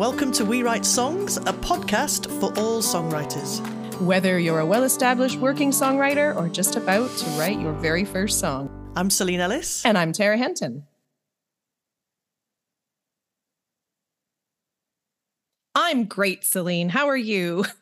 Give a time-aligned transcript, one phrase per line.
[0.00, 3.60] Welcome to We Write Songs, a podcast for all songwriters.
[4.00, 8.40] Whether you're a well established working songwriter or just about to write your very first
[8.40, 8.70] song.
[8.96, 9.84] I'm Celine Ellis.
[9.84, 10.84] And I'm Tara Henton.
[15.74, 16.88] I'm great, Celine.
[16.88, 17.66] How are you?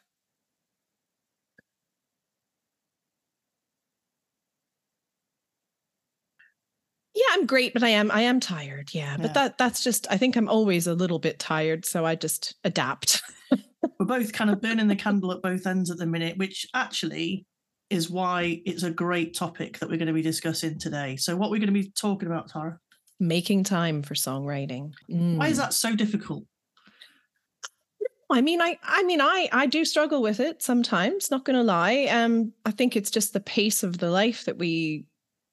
[7.18, 8.90] Yeah, I'm great, but I am I am tired.
[8.92, 9.32] Yeah, but yeah.
[9.32, 13.22] that that's just I think I'm always a little bit tired, so I just adapt.
[13.98, 17.44] We're both kind of burning the candle at both ends at the minute, which actually
[17.90, 21.16] is why it's a great topic that we're going to be discussing today.
[21.16, 22.78] So, what we're going to be talking about, Tara?
[23.18, 24.92] Making time for songwriting.
[25.10, 25.38] Mm.
[25.38, 25.62] Why is mm.
[25.62, 26.44] that so difficult?
[28.30, 31.30] I mean, I, I mean, I, I do struggle with it sometimes.
[31.30, 32.06] Not going to lie.
[32.10, 35.06] Um, I think it's just the pace of the life that we.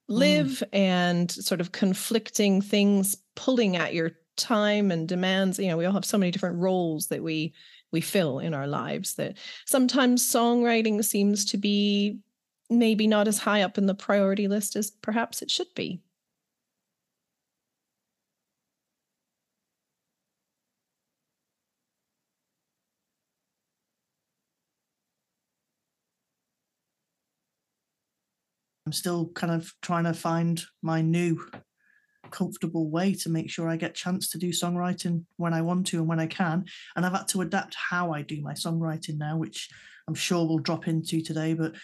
[0.08, 0.68] Live mm.
[0.74, 5.94] and sort of conflicting things pulling at your time and demands you know we all
[5.94, 7.54] have so many different roles that we
[7.92, 12.20] we fill in our lives that sometimes songwriting seems to be
[12.70, 16.02] maybe not as high up in the priority list as perhaps it should be
[28.86, 31.44] I'm still kind of trying to find my new
[32.32, 35.98] comfortable way to make sure I get chance to do songwriting when I want to
[35.98, 36.66] and when I can.
[36.96, 39.70] And I've had to adapt how I do my songwriting now, which
[40.08, 41.54] I'm sure we'll drop into today.
[41.54, 41.76] But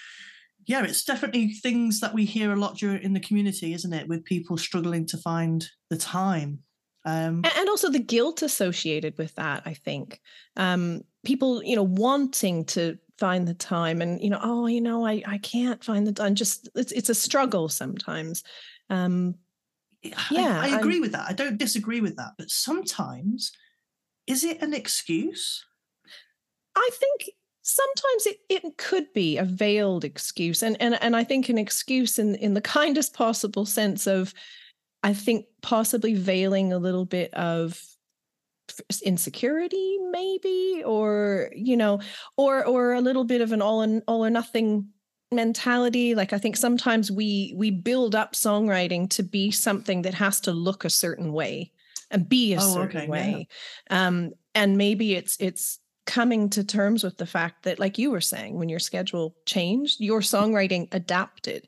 [0.67, 4.07] yeah, it's definitely things that we hear a lot during in the community, isn't it?
[4.07, 6.59] With people struggling to find the time.
[7.03, 10.19] Um, and also the guilt associated with that, I think.
[10.55, 15.05] Um, people, you know, wanting to find the time and you know oh you know
[15.05, 16.33] i i can't find the time.
[16.33, 18.43] Just it's it's a struggle sometimes.
[18.89, 19.35] Um
[20.31, 21.29] yeah I, I agree I'm, with that.
[21.29, 23.51] I don't disagree with that but sometimes
[24.25, 25.63] is it an excuse?
[26.75, 27.29] I think
[27.61, 32.17] sometimes it, it could be a veiled excuse and and and i think an excuse
[32.17, 34.33] in in the kindest possible sense of
[35.03, 37.79] i think possibly veiling a little bit of
[39.05, 41.00] insecurity maybe or
[41.55, 41.99] you know
[42.37, 44.87] or or a little bit of an all in all or nothing
[45.31, 46.13] mentality.
[46.15, 50.51] Like i think sometimes we we build up songwriting to be something that has to
[50.51, 51.71] look a certain way
[52.09, 53.47] and be a oh, certain okay, way.
[53.89, 54.07] Yeah.
[54.07, 58.21] um and maybe it's it's coming to terms with the fact that like you were
[58.21, 61.67] saying when your schedule changed your songwriting adapted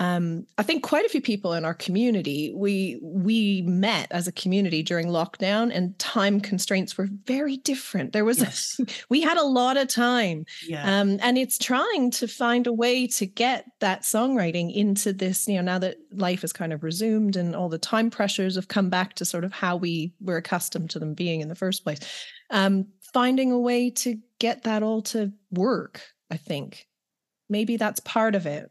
[0.00, 4.32] um, I think quite a few people in our community we we met as a
[4.32, 8.14] community during lockdown, and time constraints were very different.
[8.14, 8.80] There was yes.
[8.80, 11.00] a, we had a lot of time, yeah.
[11.00, 15.46] um, and it's trying to find a way to get that songwriting into this.
[15.46, 18.68] You know, now that life has kind of resumed and all the time pressures have
[18.68, 21.84] come back to sort of how we were accustomed to them being in the first
[21.84, 22.00] place.
[22.48, 26.00] Um, finding a way to get that all to work,
[26.30, 26.86] I think
[27.50, 28.70] maybe that's part of it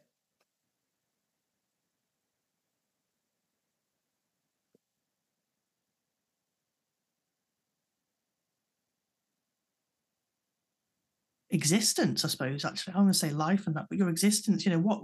[11.52, 12.66] existence, I suppose.
[12.66, 14.66] Actually, I want to say life and that, but your existence.
[14.66, 15.02] You know what?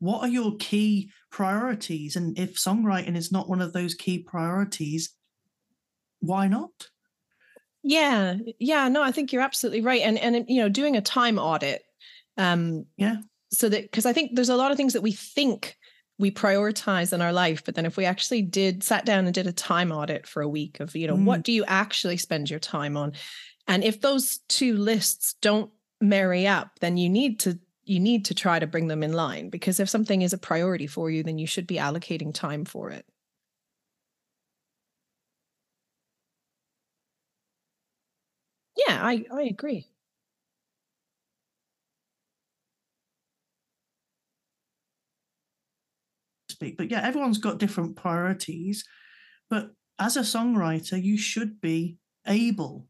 [0.00, 2.16] What are your key priorities?
[2.16, 5.10] And if songwriting is not one of those key priorities,
[6.20, 6.70] why not?
[7.82, 10.02] Yeah, yeah, no, I think you're absolutely right.
[10.02, 11.82] And and you know, doing a time audit.
[12.36, 13.16] Um, yeah.
[13.50, 15.76] So that because I think there's a lot of things that we think
[16.18, 19.46] we prioritize in our life but then if we actually did sat down and did
[19.46, 21.24] a time audit for a week of you know mm.
[21.24, 23.12] what do you actually spend your time on
[23.68, 28.34] and if those two lists don't marry up, then you need to you need to
[28.34, 31.38] try to bring them in line because if something is a priority for you, then
[31.38, 33.06] you should be allocating time for it.
[38.76, 39.88] Yeah, I, I agree.
[46.50, 48.84] Speak, but yeah, everyone's got different priorities.
[49.50, 52.87] But as a songwriter, you should be able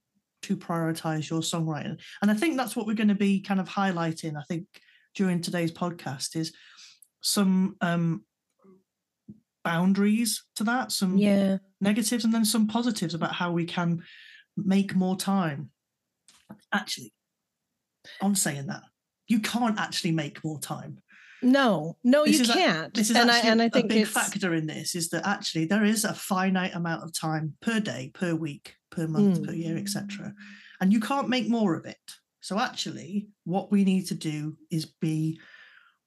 [0.49, 2.01] to prioritize your songwriting.
[2.23, 4.67] And I think that's what we're going to be kind of highlighting, I think,
[5.15, 6.53] during today's podcast is
[7.21, 8.25] some um
[9.65, 11.59] boundaries to that, some yeah.
[11.81, 14.03] negatives and then some positives about how we can
[14.57, 15.71] make more time.
[16.73, 17.13] Actually,
[18.23, 18.83] I'm saying that.
[19.27, 21.03] You can't actually make more time.
[21.43, 22.89] No, no, this you can't.
[22.89, 25.27] A, this is and I, and I think a big factor in this is that
[25.27, 29.47] actually there is a finite amount of time per day, per week, per month, mm.
[29.47, 30.33] per year, etc.
[30.81, 31.97] And you can't make more of it.
[32.41, 35.41] So actually, what we need to do is be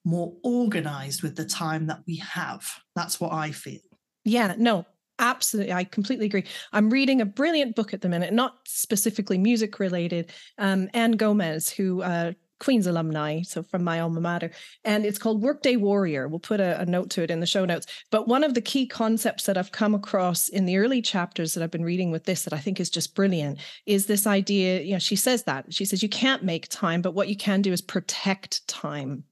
[0.04, 2.68] more organized with the time that we have.
[2.95, 3.80] That's what I feel.
[4.24, 4.86] Yeah, no,
[5.19, 6.44] absolutely i completely agree
[6.74, 11.69] i'm reading a brilliant book at the minute not specifically music related um, anne gomez
[11.69, 14.52] who uh, Queen's alumni, so from my alma mater.
[14.86, 16.28] And it's called Workday Warrior.
[16.28, 17.88] We'll put a, a, note to it in the show notes.
[18.12, 21.63] But one of the key concepts that I've come across in the early chapters that
[21.63, 24.81] I've been reading with this that I think is just brilliant is this idea.
[24.81, 25.74] You know, she says that.
[25.74, 29.24] She says, you can't make time, but what you can do is protect time.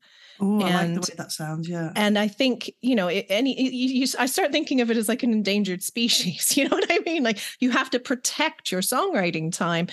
[0.42, 1.70] Oh, I like the way that sounds.
[1.70, 1.92] Yeah.
[1.96, 5.22] And I think, you know, any, you, you, I start thinking of it as like
[5.22, 6.54] an endangered species.
[6.58, 7.22] You know what I mean?
[7.24, 9.88] Like you have to protect your songwriting time.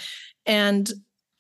[0.47, 0.91] And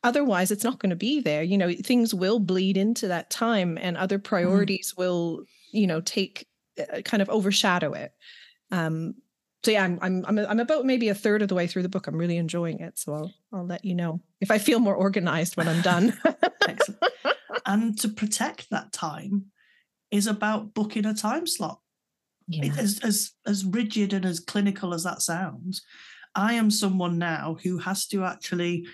[0.06, 3.76] otherwise it's not going to be there you know things will bleed into that time
[3.81, 4.29] and other mm-hmm.
[4.29, 4.99] priorities mm.
[4.99, 6.47] will you know take
[6.79, 8.12] uh, kind of overshadow it
[8.70, 9.14] um
[9.64, 11.88] so yeah I'm, I'm i'm i'm about maybe a third of the way through the
[11.88, 14.94] book i'm really enjoying it so i'll i'll let you know if i feel more
[14.94, 16.17] organized when i'm done
[17.67, 19.47] and to protect that time
[20.12, 21.81] is about booking a time slot
[22.47, 22.73] yeah.
[22.79, 25.82] as as as rigid and as clinical as that sounds
[26.37, 28.87] i am someone now who has to actually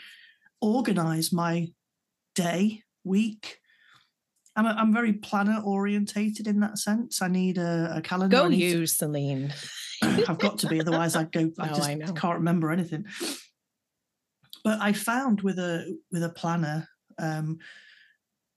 [0.62, 1.68] organize my
[2.34, 3.58] day, week.
[4.54, 7.20] I'm, a, I'm very planner orientated in that sense.
[7.22, 8.36] I need a, a calendar.
[8.36, 9.52] Go you, to, Celine.
[10.02, 11.50] I've got to be, otherwise I'd go.
[11.58, 13.06] I no, just I can't remember anything.
[14.64, 16.88] But I found with a with a planner,
[17.18, 17.58] um,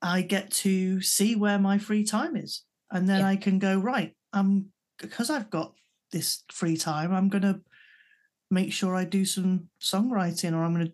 [0.01, 3.27] I get to see where my free time is, and then yeah.
[3.27, 4.13] I can go right.
[4.33, 4.67] I'm
[4.99, 5.73] because I've got
[6.11, 7.13] this free time.
[7.13, 7.61] I'm going to
[8.51, 10.93] make sure I do some songwriting, or I'm going to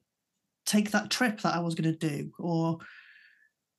[0.72, 2.78] take that trip that I was going to do or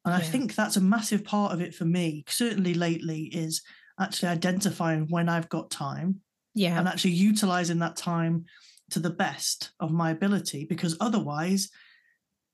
[0.04, 0.18] and yeah.
[0.18, 3.62] I think that's a massive part of it for me certainly lately is
[4.00, 6.20] actually identifying when I've got time
[6.54, 6.78] yeah.
[6.78, 8.44] and actually utilizing that time
[8.90, 11.70] to the best of my ability because otherwise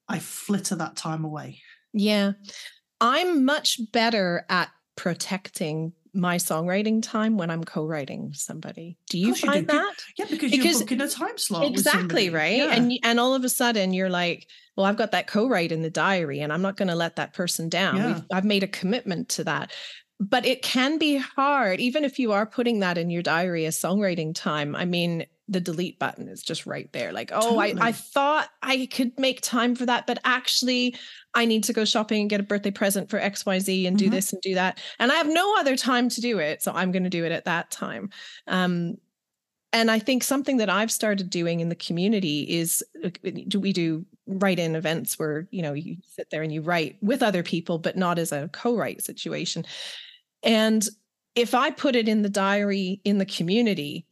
[0.09, 1.61] I flitter that time away.
[1.93, 2.33] Yeah.
[3.01, 8.99] I'm much better at protecting my songwriting time when I'm co-writing somebody.
[9.09, 9.67] Do you find you do.
[9.69, 9.95] that?
[10.19, 11.65] Yeah, because, because you're booking a time slot.
[11.65, 12.59] Exactly, right?
[12.59, 12.75] Yeah.
[12.75, 15.91] And and all of a sudden you're like, well, I've got that co-write in the
[15.91, 17.97] diary and I'm not going to let that person down.
[17.97, 18.21] Yeah.
[18.33, 19.73] I've made a commitment to that.
[20.21, 23.79] But it can be hard, even if you are putting that in your diary as
[23.79, 24.75] songwriting time.
[24.75, 27.13] I mean, the delete button is just right there.
[27.13, 27.81] Like, oh, totally.
[27.81, 30.97] I, I thought I could make time for that, but actually,
[31.35, 34.15] I need to go shopping and get a birthday present for XYZ and do mm-hmm.
[34.15, 34.81] this and do that.
[34.99, 36.63] And I have no other time to do it.
[36.63, 38.11] So I'm going to do it at that time.
[38.47, 38.97] Um,
[39.73, 42.83] and I think something that I've started doing in the community is
[43.49, 46.97] do we do write in events where, you know, you sit there and you write
[47.03, 49.65] with other people, but not as a co write situation.
[50.43, 50.87] And
[51.35, 54.07] if I put it in the diary in the community,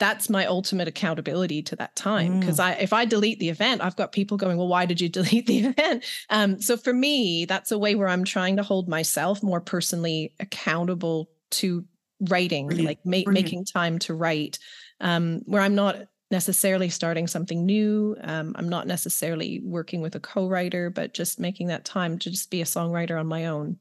[0.00, 2.40] that's my ultimate accountability to that time.
[2.40, 2.64] Because mm.
[2.64, 5.46] i if i delete the event i've got people going well why did you delete
[5.46, 6.04] the event?
[6.30, 10.34] Um, so for me that's a way where i'm trying to hold myself more personally
[10.40, 11.84] accountable to
[12.28, 12.88] writing Brilliant.
[12.88, 14.58] like ma- making time to write
[15.00, 15.96] um, where i'm not
[16.30, 21.68] necessarily starting something new um, i'm not necessarily working with a co-writer but just making
[21.68, 23.76] that time to just be a songwriter on my own.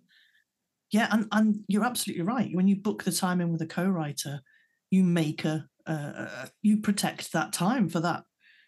[0.92, 2.50] Yeah and, and you're absolutely right.
[2.52, 4.42] When you book the time in with a co-writer
[4.90, 8.24] you make a uh, you protect that time for that.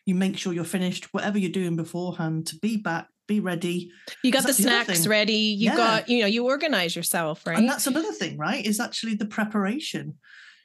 [0.05, 3.91] You make sure you're finished, whatever you're doing beforehand, to be back, be ready.
[4.23, 5.33] You got the snacks the ready.
[5.33, 5.77] You yeah.
[5.77, 7.57] got, you know, you organize yourself, right?
[7.57, 8.65] And that's another thing, right?
[8.65, 10.17] Is actually the preparation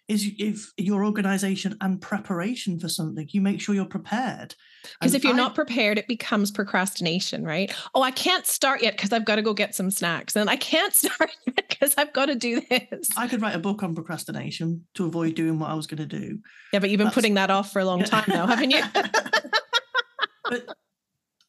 [0.09, 4.55] is if your organization and preparation for something, you make sure you're prepared.
[5.01, 7.75] Because if you're I, not prepared, it becomes procrastination, right?
[7.93, 10.37] Oh, I can't start yet because I've got to go get some snacks.
[10.37, 13.11] And I can't start yet because I've got to do this.
[13.17, 16.19] I could write a book on procrastination to avoid doing what I was going to
[16.19, 16.39] do.
[16.73, 18.83] Yeah, but you've been That's, putting that off for a long time now, haven't you?
[20.49, 20.77] but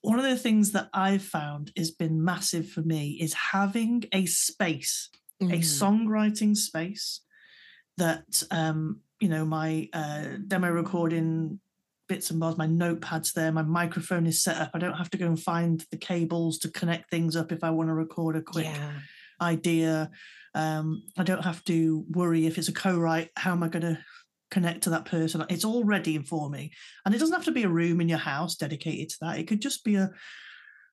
[0.01, 4.25] one of the things that I've found has been massive for me is having a
[4.25, 5.09] space,
[5.41, 5.53] mm.
[5.53, 7.21] a songwriting space
[7.97, 11.59] that um, you know my uh, demo recording
[12.07, 14.71] bits and bobs, my notepads there, my microphone is set up.
[14.73, 17.69] I don't have to go and find the cables to connect things up if I
[17.69, 18.91] want to record a quick yeah.
[19.41, 20.09] idea.
[20.55, 23.99] Um, I don't have to worry if it's a co-write, how am I going to
[24.49, 25.45] connect to that person?
[25.49, 26.71] It's all ready for me.
[27.05, 29.39] And it doesn't have to be a room in your house dedicated to that.
[29.39, 30.11] It could just be a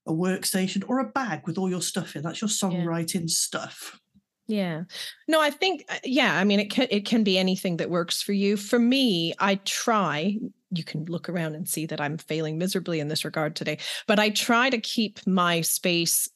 [0.07, 2.23] a workstation or a bag with all your stuff in.
[2.23, 3.27] That's your songwriting yeah.
[3.29, 3.99] stuff.
[4.47, 4.85] Yeah.
[5.27, 8.21] No, I think uh, yeah, I mean it can it can be anything that works
[8.21, 8.57] for you.
[8.57, 10.39] For me, I try
[10.71, 14.19] you can look around and see that I'm failing miserably in this regard today, but
[14.19, 16.29] I try to keep my space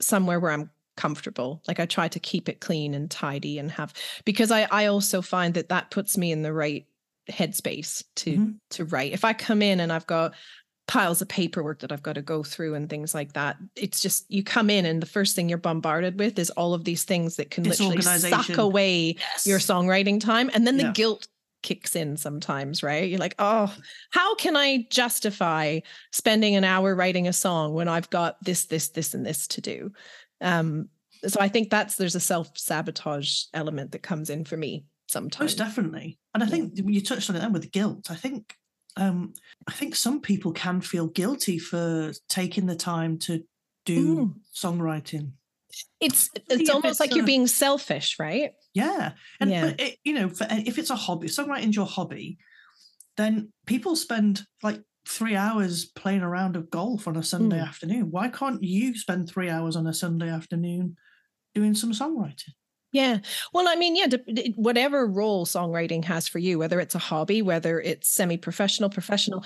[0.00, 1.62] somewhere where I'm comfortable.
[1.66, 3.92] Like I try to keep it clean and tidy and have
[4.24, 6.86] because I I also find that that puts me in the right
[7.30, 8.50] headspace to mm-hmm.
[8.70, 9.12] to write.
[9.12, 10.34] If I come in and I've got
[10.92, 13.56] piles of paperwork that I've got to go through and things like that.
[13.76, 16.84] It's just you come in and the first thing you're bombarded with is all of
[16.84, 19.46] these things that can literally suck away yes.
[19.46, 20.50] your songwriting time.
[20.52, 20.92] And then the yeah.
[20.92, 21.28] guilt
[21.62, 23.08] kicks in sometimes, right?
[23.08, 23.74] You're like, oh,
[24.10, 25.80] how can I justify
[26.10, 29.62] spending an hour writing a song when I've got this, this, this, and this to
[29.62, 29.92] do?
[30.42, 30.90] Um,
[31.26, 35.52] so I think that's there's a self sabotage element that comes in for me sometimes.
[35.52, 38.10] Most definitely, and I think when you touched on it then with guilt.
[38.10, 38.56] I think
[38.96, 39.34] um,
[39.66, 43.42] I think some people can feel guilty for taking the time to
[43.84, 44.34] do mm.
[44.54, 45.32] songwriting.
[46.00, 48.52] It's it's almost like you're being selfish, right?
[48.74, 49.72] Yeah, and yeah.
[49.78, 52.38] It, you know, for, if it's a hobby, if songwriting's your hobby,
[53.16, 57.66] then people spend like three hours playing a round of golf on a Sunday mm.
[57.66, 58.10] afternoon.
[58.10, 60.96] Why can't you spend three hours on a Sunday afternoon
[61.54, 62.52] doing some songwriting?
[62.92, 63.18] Yeah.
[63.54, 64.08] Well, I mean, yeah,
[64.54, 69.44] whatever role songwriting has for you, whether it's a hobby, whether it's semi professional, professional,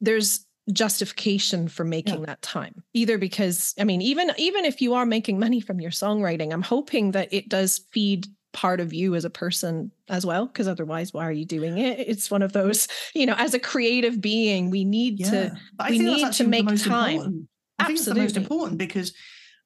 [0.00, 2.26] there's justification for making yeah.
[2.26, 5.92] that time either because i mean even even if you are making money from your
[5.92, 10.46] songwriting i'm hoping that it does feed part of you as a person as well
[10.46, 13.60] because otherwise why are you doing it it's one of those you know as a
[13.60, 15.30] creative being we need yeah.
[15.30, 17.48] to we need to make time important.
[17.78, 19.14] i think it's the most important because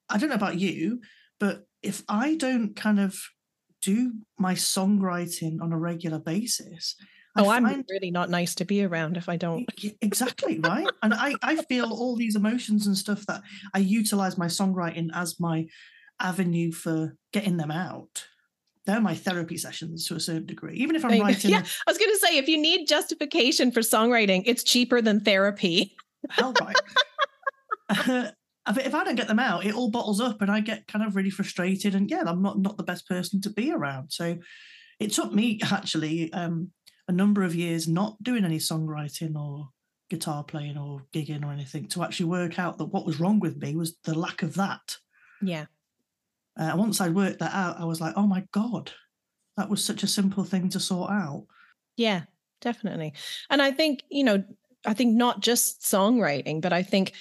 [0.07, 1.01] i don't know about you
[1.39, 3.17] but if I don't kind of
[3.81, 6.95] do my songwriting on a regular basis,
[7.37, 9.67] oh, find, I'm really not nice to be around if I don't.
[10.01, 10.87] Exactly, right?
[11.01, 13.41] and I, I feel all these emotions and stuff that
[13.73, 15.67] I utilize my songwriting as my
[16.19, 18.25] avenue for getting them out.
[18.85, 20.77] They're my therapy sessions to a certain degree.
[20.77, 21.51] Even if I'm writing.
[21.51, 25.19] Yeah, I was going to say, if you need justification for songwriting, it's cheaper than
[25.19, 25.95] therapy.
[26.29, 28.31] Hell right.
[28.67, 31.15] if I don't get them out, it all bottles up, and I get kind of
[31.15, 31.95] really frustrated.
[31.95, 34.11] And yeah, I'm not not the best person to be around.
[34.11, 34.37] So
[34.99, 36.71] it took me actually um,
[37.07, 39.69] a number of years not doing any songwriting or
[40.09, 43.57] guitar playing or gigging or anything to actually work out that what was wrong with
[43.57, 44.97] me was the lack of that.
[45.41, 45.65] Yeah.
[46.59, 48.91] Uh, once I worked that out, I was like, oh my god,
[49.57, 51.47] that was such a simple thing to sort out.
[51.97, 52.23] Yeah,
[52.59, 53.13] definitely.
[53.49, 54.43] And I think you know,
[54.85, 57.13] I think not just songwriting, but I think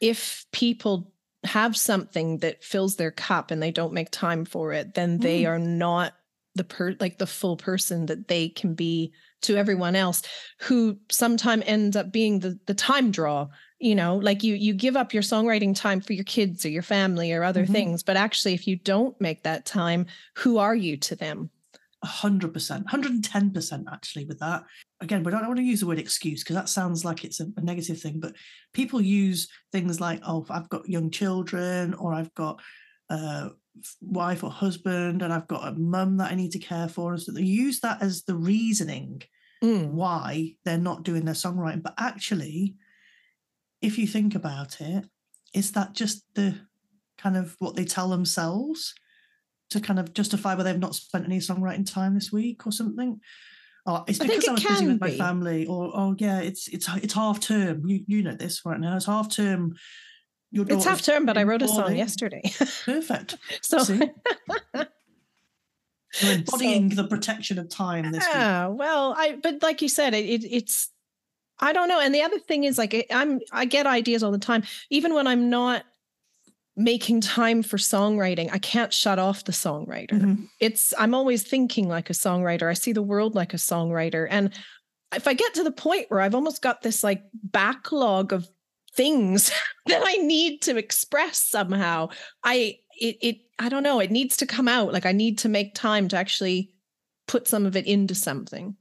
[0.00, 1.12] if people
[1.44, 5.42] have something that fills their cup and they don't make time for it, then they
[5.42, 5.48] mm.
[5.48, 6.14] are not
[6.56, 9.12] the per like the full person that they can be
[9.42, 10.22] to everyone else
[10.60, 13.46] who sometime ends up being the the time draw
[13.78, 16.82] you know like you you give up your songwriting time for your kids or your
[16.82, 17.72] family or other mm-hmm.
[17.72, 21.50] things but actually if you don't make that time who are you to them
[22.06, 24.64] 100%, 110% actually with that.
[25.00, 27.46] Again, we don't want to use the word excuse because that sounds like it's a,
[27.56, 28.34] a, negative thing, but
[28.72, 32.60] people use things like, oh, I've got young children or I've got
[33.10, 33.50] a
[34.00, 37.12] wife or husband and I've got a mum that I need to care for.
[37.12, 39.22] And so they use that as the reasoning
[39.62, 39.88] mm.
[39.88, 41.82] why they're not doing their songwriting.
[41.82, 42.76] But actually,
[43.82, 45.04] if you think about it,
[45.54, 46.58] is that just the
[47.18, 48.94] kind of what they tell themselves?
[49.70, 53.20] To kind of justify why they've not spent any songwriting time this week or something.
[53.86, 55.18] Oh, it's because I, I was busy with my be.
[55.18, 57.86] family, or oh yeah, it's it's it's half term.
[57.86, 58.96] You you know this right now.
[58.96, 59.76] It's half term.
[60.52, 62.42] it's half term, but I wrote a song yesterday.
[62.84, 63.36] Perfect.
[63.62, 63.84] so.
[66.20, 68.74] You're embodying so, the protection of time this yeah, week.
[68.74, 70.88] Ah, well, I but like you said, it, it it's
[71.58, 72.00] I don't know.
[72.00, 75.26] And the other thing is like I'm I get ideas all the time, even when
[75.26, 75.84] I'm not
[76.76, 80.12] making time for songwriting i can't shut off the songwriter.
[80.12, 80.44] Mm-hmm.
[80.60, 82.68] it's i'm always thinking like a songwriter.
[82.68, 84.26] I see the world like a songwriter.
[84.30, 84.52] And
[85.14, 88.48] if i get to the point where i've almost got this like backlog of
[88.94, 89.50] things
[89.86, 92.08] that i need to express somehow
[92.44, 94.92] i it, it i don't know it needs to come out.
[94.92, 96.72] Like i need to make time to actually
[97.26, 98.76] put some of it into something.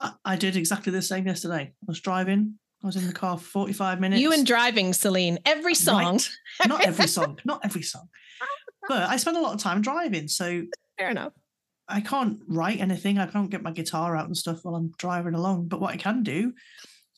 [0.00, 1.72] I, I did exactly the same yesterday.
[1.72, 4.20] I was driving I was in the car for 45 minutes.
[4.20, 5.38] You and driving, Celine.
[5.44, 6.18] Every song.
[6.60, 6.68] Right.
[6.68, 7.38] Not every song.
[7.44, 8.08] Not every song.
[8.88, 10.28] But I spend a lot of time driving.
[10.28, 10.62] So
[10.98, 11.32] fair enough.
[11.88, 13.18] I can't write anything.
[13.18, 15.68] I can't get my guitar out and stuff while I'm driving along.
[15.68, 16.52] But what I can do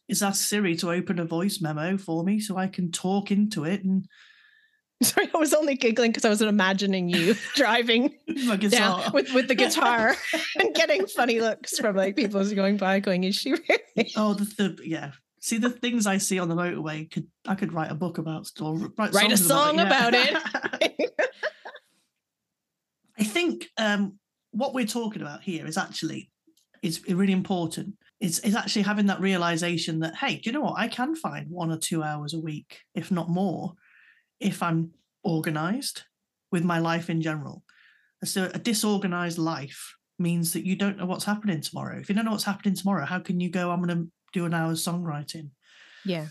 [0.09, 3.65] is ask Siri to open a voice memo for me so I can talk into
[3.65, 4.07] it and
[5.03, 8.15] Sorry, I was only giggling because I was imagining you driving
[8.69, 10.17] down with, with the guitar
[10.59, 14.45] and getting funny looks from like people going by, going, "Is she really?" Oh, the,
[14.45, 17.11] the yeah, See the things I see on the motorway.
[17.11, 20.30] Could I could write a book about or write, write a song about it.
[20.30, 21.11] About it.
[23.18, 24.18] I think um,
[24.52, 26.30] what we're talking about here is actually
[26.83, 27.95] is really important.
[28.21, 30.78] It's it's actually having that realization that hey, do you know what?
[30.78, 33.75] I can find one or two hours a week, if not more,
[34.40, 34.92] if I'm
[35.23, 36.02] organized
[36.50, 37.62] with my life in general.
[38.25, 41.99] So a disorganized life means that you don't know what's happening tomorrow.
[41.99, 43.71] If you don't know what's happening tomorrow, how can you go?
[43.71, 45.51] I'm going to do an hour's songwriting.
[46.05, 46.27] Yeah.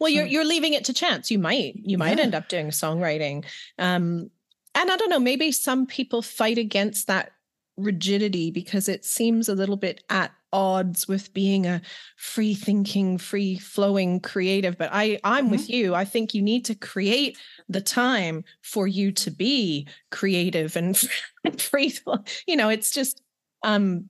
[0.00, 1.30] Well, so, you're you're leaving it to chance.
[1.30, 2.24] You might you might yeah.
[2.24, 3.44] end up doing songwriting.
[3.78, 4.30] Um,
[4.74, 7.32] and I don't know, maybe some people fight against that
[7.78, 11.80] rigidity because it seems a little bit at odds with being a
[12.16, 15.52] free thinking free flowing creative but i i'm mm-hmm.
[15.52, 17.36] with you i think you need to create
[17.68, 20.96] the time for you to be creative and
[21.58, 21.92] free
[22.46, 23.20] you know it's just
[23.62, 24.08] um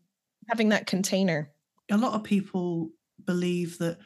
[0.49, 1.51] having that container
[1.91, 2.91] a lot of people
[3.33, 3.99] believe that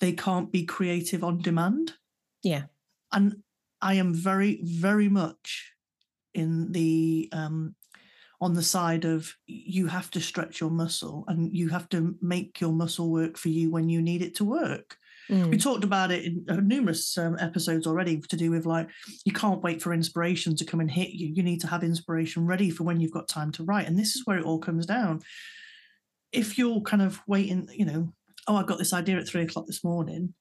[0.00, 1.94] they can't be creative on demand
[2.42, 2.64] yeah
[3.12, 3.36] and
[3.80, 5.72] i am very very much
[6.34, 7.74] in the um
[8.40, 12.60] on the side of you have to stretch your muscle and you have to make
[12.60, 14.96] your muscle work for you when you need it to work.
[15.28, 15.50] Mm.
[15.50, 18.88] We talked about it in uh, numerous um, episodes already to do with like
[19.24, 21.26] you can't wait for inspiration to come and hit you.
[21.26, 23.88] You need to have inspiration ready for when you've got time to write.
[23.88, 25.20] And this is where it all comes down.
[26.30, 28.12] If you're kind of waiting, you know,
[28.48, 30.34] oh, I got this idea at three o'clock this morning.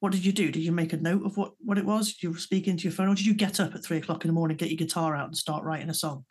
[0.00, 0.50] What did you do?
[0.50, 2.12] Did you make a note of what, what it was?
[2.12, 4.28] Did you speak into your phone, or did you get up at three o'clock in
[4.28, 6.24] the morning, get your guitar out, and start writing a song?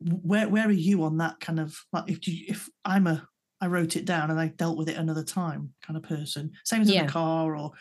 [0.00, 3.26] where where are you on that kind of like if you, if I'm a
[3.60, 6.52] I wrote it down and I dealt with it another time kind of person.
[6.64, 7.00] Same as yeah.
[7.00, 7.72] in the car or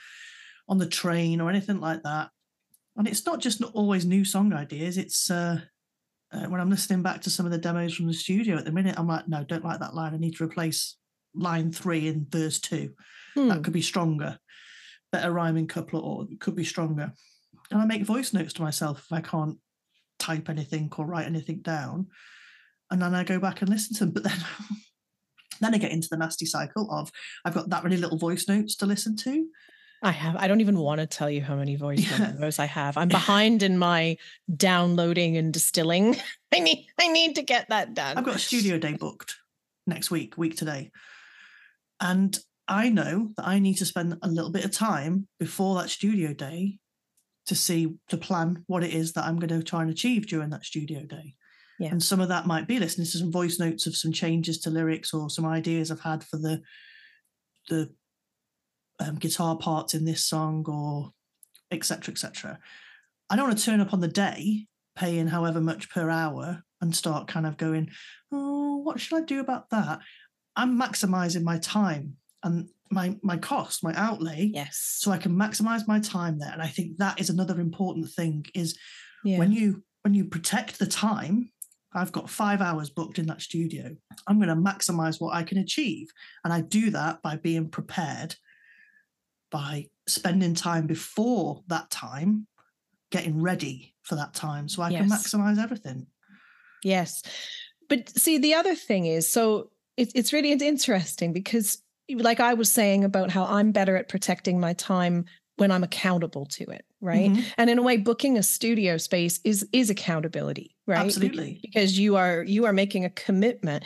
[0.67, 2.31] on the train or anything like that.
[2.97, 4.97] And it's not just not always new song ideas.
[4.97, 5.61] It's uh,
[6.33, 8.73] uh, when I'm listening back to some of the demos from the studio at the
[8.73, 10.13] minute, I'm like, no, don't like that line.
[10.13, 10.97] I need to replace
[11.33, 12.93] line three in verse two.
[13.35, 13.49] Hmm.
[13.49, 14.39] That could be stronger.
[15.11, 17.13] Better rhyming couplet or it could be stronger.
[17.71, 19.57] And I make voice notes to myself if I can't
[20.17, 22.07] type anything or write anything down.
[22.91, 24.13] And then I go back and listen to them.
[24.13, 24.37] But then
[25.61, 27.11] then I get into the nasty cycle of
[27.45, 29.47] I've got that many little voice notes to listen to.
[30.01, 30.37] I have.
[30.37, 32.31] I don't even want to tell you how many voice yeah.
[32.37, 32.97] notes I have.
[32.97, 34.17] I'm behind in my
[34.55, 36.15] downloading and distilling.
[36.53, 38.17] I need I need to get that done.
[38.17, 39.35] I've got a studio day booked
[39.85, 40.91] next week, week today.
[41.99, 42.37] And
[42.67, 46.33] I know that I need to spend a little bit of time before that studio
[46.33, 46.77] day
[47.47, 50.51] to see to plan what it is that I'm going to try and achieve during
[50.51, 51.33] that studio day.
[51.79, 51.89] Yeah.
[51.89, 54.69] And some of that might be listening to some voice notes of some changes to
[54.69, 56.61] lyrics or some ideas I've had for the
[57.69, 57.91] the
[58.99, 61.11] um, guitar parts in this song or
[61.71, 62.59] etc etc.
[63.29, 66.95] I don't want to turn up on the day paying however much per hour and
[66.95, 67.89] start kind of going,
[68.31, 69.99] oh, what should I do about that?
[70.55, 75.87] I'm maximizing my time and my my cost, my outlay, yes, so I can maximize
[75.87, 76.51] my time there.
[76.51, 78.77] And I think that is another important thing is
[79.23, 79.37] yeah.
[79.37, 81.51] when you when you protect the time.
[81.91, 83.95] I've got five hours booked in that studio.
[84.27, 86.11] I'm going to maximize what I can achieve,
[86.43, 88.35] and I do that by being prepared,
[89.49, 92.45] by spending time before that time,
[93.11, 95.01] getting ready for that time, so I yes.
[95.01, 96.05] can maximize everything.
[96.83, 97.23] Yes,
[97.87, 102.71] but see, the other thing is, so it's it's really interesting because like I was
[102.71, 105.25] saying about how I'm better at protecting my time
[105.57, 107.29] when I'm accountable to it, right?
[107.29, 107.41] Mm-hmm.
[107.57, 110.99] And in a way, booking a studio space is is accountability, right?
[110.99, 113.83] Absolutely, because you are you are making a commitment.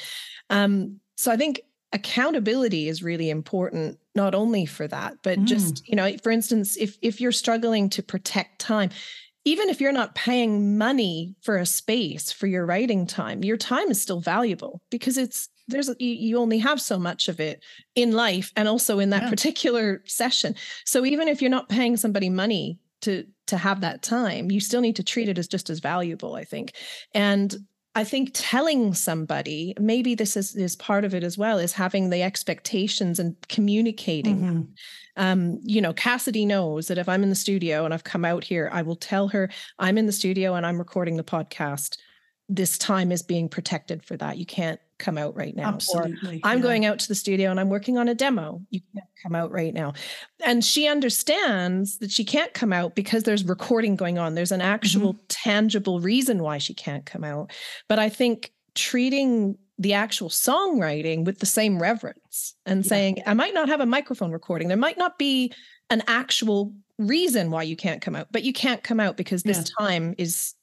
[0.52, 1.62] Um, so I think
[1.94, 5.46] accountability is really important, not only for that, but mm.
[5.46, 8.92] just you know, for instance, if if you're struggling to protect time,
[9.46, 13.90] even if you're not paying money for a space for your writing time, your time
[13.90, 17.64] is still valuable because it's there's you, you only have so much of it
[17.96, 19.30] in life and also in that yeah.
[19.30, 20.56] particular session.
[20.86, 24.82] So even if you're not paying somebody money to to have that time, you still
[24.82, 26.74] need to treat it as just as valuable, I think.
[27.14, 27.56] And
[27.96, 32.10] I think telling somebody, maybe this is, is part of it as well, is having
[32.10, 34.40] the expectations and communicating.
[34.40, 34.62] Mm-hmm.
[35.16, 38.44] Um, you know, Cassidy knows that if I'm in the studio and I've come out
[38.44, 41.98] here, I will tell her I'm in the studio and I'm recording the podcast.
[42.50, 44.38] This time is being protected for that.
[44.38, 45.68] You can't come out right now.
[45.68, 46.38] Absolutely.
[46.38, 46.64] Or I'm yeah.
[46.64, 48.62] going out to the studio and I'm working on a demo.
[48.70, 49.94] You can't come out right now.
[50.46, 54.34] And she understands that she can't come out because there's recording going on.
[54.34, 55.26] There's an actual mm-hmm.
[55.28, 57.52] tangible reason why she can't come out.
[57.90, 62.90] But I think treating the actual songwriting with the same reverence and yeah.
[62.90, 64.70] saying, I might not have a microphone recording.
[64.70, 65.52] There might not be
[65.90, 69.58] an actual reason why you can't come out, but you can't come out because this
[69.58, 69.86] yeah.
[69.86, 70.54] time is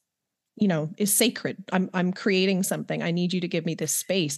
[0.55, 3.91] you know is sacred i'm i'm creating something i need you to give me this
[3.91, 4.37] space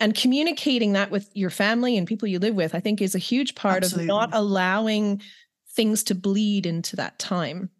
[0.00, 3.20] and communicating that with your family and people you live with i think is a
[3.20, 4.04] huge part Absolutely.
[4.04, 5.20] of not allowing
[5.74, 7.70] things to bleed into that time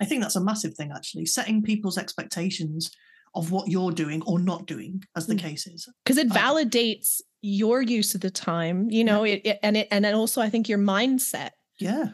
[0.00, 2.90] i think that's a massive thing actually setting people's expectations
[3.34, 5.40] of what you're doing or not doing as the mm.
[5.40, 9.34] case is because it validates your use of the time you know yeah.
[9.34, 12.08] it, it, and it and then also i think your mindset yeah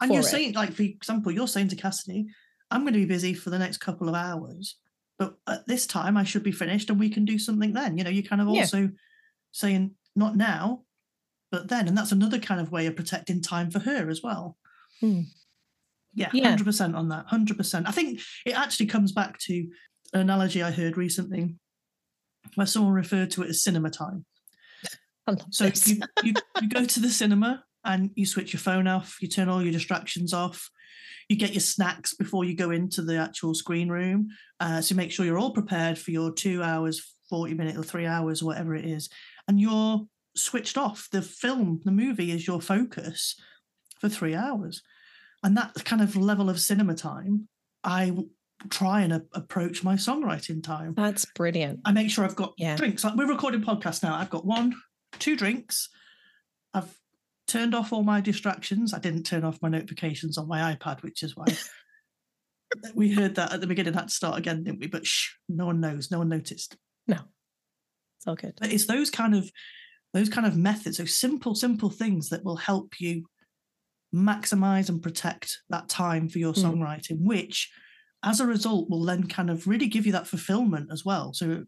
[0.00, 0.26] and you're it.
[0.26, 2.26] saying like for example you're saying to cassidy
[2.70, 4.76] I'm going to be busy for the next couple of hours,
[5.18, 7.98] but at this time I should be finished and we can do something then.
[7.98, 8.88] You know, you're kind of also yeah.
[9.52, 10.82] saying, not now,
[11.50, 11.88] but then.
[11.88, 14.56] And that's another kind of way of protecting time for her as well.
[15.00, 15.22] Hmm.
[16.14, 17.28] Yeah, yeah, 100% on that.
[17.28, 17.86] 100%.
[17.86, 19.68] I think it actually comes back to
[20.12, 21.54] an analogy I heard recently
[22.54, 24.24] where someone referred to it as cinema time.
[25.50, 29.28] So you, you, you go to the cinema and you switch your phone off, you
[29.28, 30.70] turn all your distractions off,
[31.28, 34.28] you get your snacks before you go into the actual screen room.
[34.58, 38.06] Uh, so make sure you're all prepared for your two hours, 40 minutes or three
[38.06, 39.08] hours, whatever it is.
[39.48, 40.00] And you're
[40.36, 41.08] switched off.
[41.12, 43.36] The film, the movie is your focus
[44.00, 44.82] for three hours.
[45.42, 47.48] And that kind of level of cinema time,
[47.84, 48.12] I
[48.68, 50.92] try and a- approach my songwriting time.
[50.94, 51.80] That's brilliant.
[51.86, 52.76] I make sure I've got Yeah.
[52.76, 53.04] drinks.
[53.04, 54.14] Like we're recording podcast now.
[54.16, 54.74] I've got one,
[55.18, 55.88] two drinks.
[56.74, 56.94] I've
[57.50, 58.94] turned off all my distractions.
[58.94, 61.46] I didn't turn off my notifications on my iPad, which is why
[62.94, 63.94] we heard that at the beginning.
[63.94, 64.86] Had to start again, didn't we?
[64.86, 66.10] But shh, no one knows.
[66.10, 66.76] No one noticed.
[67.06, 67.16] No,
[68.18, 68.54] it's all good.
[68.60, 69.50] But it's those kind of
[70.14, 73.26] those kind of methods, those simple, simple things that will help you
[74.14, 76.64] maximize and protect that time for your Mm.
[76.64, 77.70] songwriting, which
[78.22, 81.32] as a result will then kind of really give you that fulfillment as well.
[81.32, 81.64] So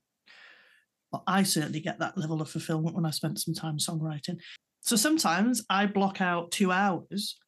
[1.12, 4.38] well, I certainly get that level of fulfillment when I spent some time songwriting.
[4.82, 7.38] So sometimes I block out two hours,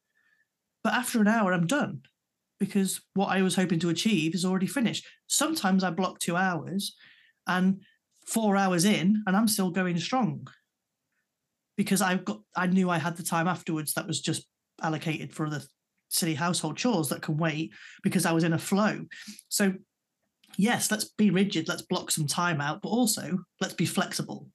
[0.83, 2.01] but after an hour I'm done
[2.59, 5.05] because what I was hoping to achieve is already finished.
[5.27, 6.95] Sometimes I block two hours
[7.45, 7.81] and
[8.25, 10.47] four hours in and I'm still going strong
[11.75, 14.47] because I've got I knew I had the time afterwards that was just
[14.81, 15.67] allocated for the
[16.07, 19.01] silly household chores that can wait because I was in a flow.
[19.49, 19.73] So
[20.57, 24.47] yes, let's be rigid, let's block some time out, but also let's be flexible.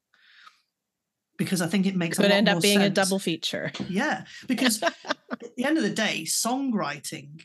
[1.41, 3.73] Because I think it makes a Could end up being a double feature.
[3.89, 7.41] Yeah, because at the end of the day, songwriting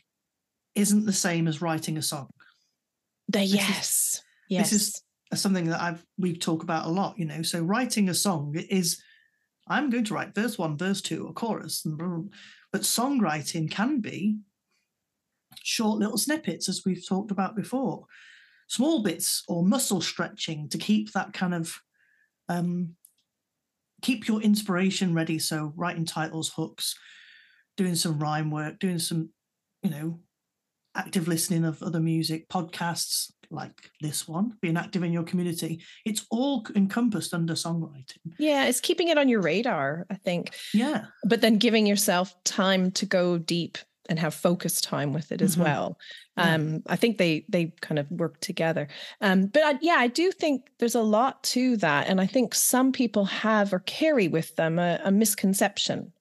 [0.75, 2.29] isn't the same as writing a song.
[3.29, 4.21] The, is- yes.
[4.49, 4.69] Yes.
[4.69, 7.41] This is something that I've we talk about a lot, you know.
[7.41, 9.01] So writing a song is
[9.65, 12.29] I'm going to write verse one, verse two, a chorus, and blah, blah, blah.
[12.73, 14.39] but songwriting can be
[15.63, 18.08] short little snippets, as we've talked about before,
[18.67, 21.79] small bits or muscle stretching to keep that kind of
[22.49, 22.97] um,
[24.05, 25.39] keep your inspiration ready.
[25.39, 26.93] So writing titles, hooks,
[27.75, 29.29] doing some rhyme work, doing some,
[29.81, 30.19] you know,
[30.95, 35.83] active listening of other music, podcasts like this one, being active in your community.
[36.05, 38.33] It's all encompassed under songwriting.
[38.37, 40.53] yeah, it's keeping it on your radar, I think.
[40.71, 41.05] Yeah.
[41.23, 45.55] But then giving yourself time to go deep and have focus time with it as
[45.55, 45.63] Mhm.
[45.63, 45.97] well.
[46.37, 46.53] Yeah.
[46.55, 48.87] Um, I think they they kind of work together.
[49.21, 52.53] Um, but I, yeah, I do think there's a lot to that, and I think
[52.55, 56.11] some people have or carry with them a, a misconception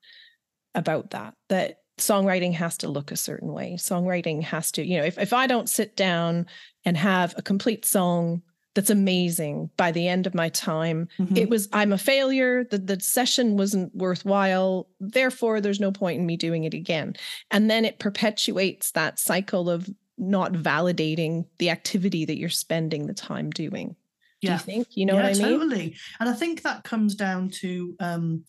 [0.74, 1.34] about that.
[1.48, 3.74] That songwriting has to look a certain way.
[3.78, 6.46] Songwriting has to, you know, if if I don't sit down
[6.84, 8.42] and have a complete song
[8.74, 9.70] that's amazing.
[9.76, 11.36] By the end of my time, Mhm.
[11.38, 12.64] it was i'm a failure.
[12.64, 14.88] The, the session wasn't worthwhile.
[15.00, 17.14] Therefore there's no point in me doing it again.
[17.50, 23.14] And then it perpetuates that cycle of not validating the activity that you're spending the
[23.14, 23.96] time doing.
[24.40, 24.54] Do yeah.
[24.54, 24.88] you think?
[24.96, 25.58] You know yeah, what i mean?
[25.58, 25.96] totally.
[26.20, 28.44] And I think that comes down to um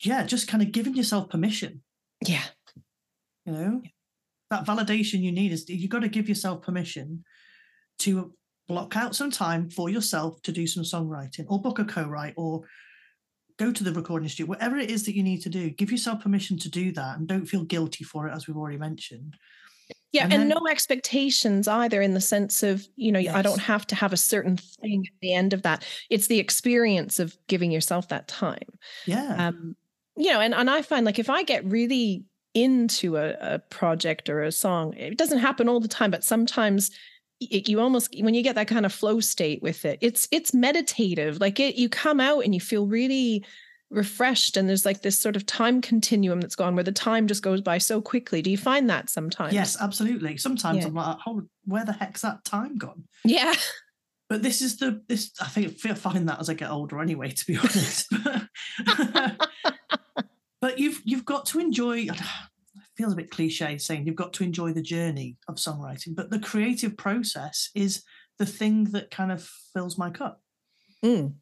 [0.00, 1.82] yeah, just kind of giving yourself permission,
[2.26, 2.42] yeah.
[3.46, 3.82] You know?
[4.50, 7.24] That validation you need is you've got to give yourself permission
[8.00, 8.34] to
[8.68, 12.62] block out some time for yourself to do some songwriting or book a co-write or
[13.58, 16.22] go to the recording studio, whatever it is that you need to do, give yourself
[16.22, 19.36] permission to do that and don't feel guilty for it, as we've already mentioned.
[20.12, 23.60] yeah And and, then- no expectations either in the sense of you know i don't
[23.60, 27.36] have to have a certain thing at the end of that it's the experience of
[27.48, 28.68] giving yourself that time
[29.06, 29.48] Yeah.
[29.48, 29.76] um
[30.16, 34.28] you know and, and i find like if i get really into a, a project
[34.28, 36.90] or a song it doesn't happen all the time but sometimes
[37.50, 40.52] it, you almost when you get that kind of flow state with it it's it's
[40.54, 43.44] meditative like it you come out and you feel really
[43.90, 47.42] refreshed and there's like this sort of time continuum that's gone where the time just
[47.42, 50.38] goes by so quickly do you find that sometimes yes, absolutely.
[50.38, 50.86] Sometimes Yeah.
[50.86, 53.04] I'm like, oh, where the heck's that time gone?
[53.24, 53.54] yeah
[54.30, 57.02] But this is the this I think I feel find that as I get older
[57.02, 58.08] anyway, to be honest.
[60.62, 62.06] but you've you've got to enjoy
[63.02, 66.38] feels a bit cliche saying you've got to enjoy the journey of songwriting, but the
[66.38, 68.04] creative process is
[68.38, 70.40] the thing that kind of fills my cup.
[71.04, 71.34] Mm.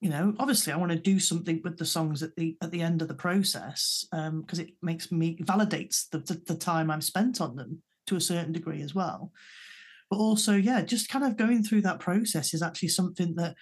[0.00, 2.82] You know, obviously I want to do something with the songs at the at the
[2.82, 7.40] end of the process because it makes me validates the, the the time I've spent
[7.40, 9.32] on them to a certain degree as well
[10.10, 13.54] but also yeah just kind of going through that process is actually something that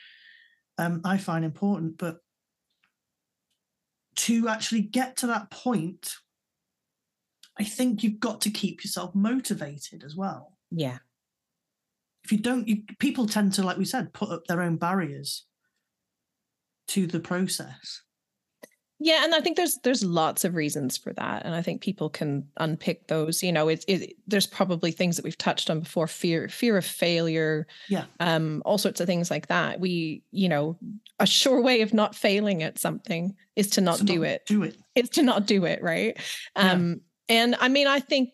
[0.78, 2.18] um, i find important but
[4.14, 6.14] to actually get to that point
[7.58, 10.98] i think you've got to keep yourself motivated as well yeah
[12.24, 15.46] if you don't you, people tend to like we said put up their own barriers
[16.88, 18.02] to the process
[18.98, 22.08] Yeah, and I think there's there's lots of reasons for that, and I think people
[22.08, 23.42] can unpick those.
[23.42, 26.84] You know, it's it, there's probably things that we've touched on before: fear, fear of
[26.86, 28.06] failure, Yeah.
[28.20, 29.80] um, all sorts of things like that.
[29.80, 30.78] We, you know,
[31.20, 34.46] a sure way of not failing at something is to not So do it.
[34.46, 34.76] Do it.
[34.94, 36.16] Is to not do it, right?
[36.56, 36.72] Yeah.
[36.72, 38.30] Um, and I mean, I think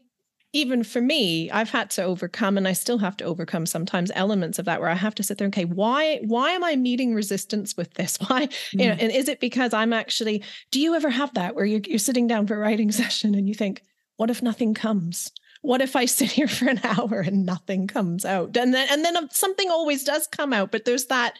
[0.55, 4.59] even for me, I've had to overcome, and I still have to overcome sometimes elements
[4.59, 7.14] of that where I have to sit there and okay, why why am I meeting
[7.14, 8.18] resistance with this?
[8.28, 9.02] Why you know, Mm.
[9.02, 10.42] and is it because I'm actually?
[10.70, 13.48] Do you ever have that where you're you're sitting down for a writing session and
[13.48, 13.83] you think,
[14.16, 15.31] what if nothing comes?
[15.62, 18.55] What if I sit here for an hour and nothing comes out?
[18.57, 21.38] And then and then something always does come out, but there's that